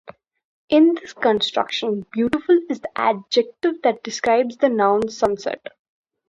[0.67, 5.63] In this construction, "beautiful" is the adjective that describes the noun "sunset."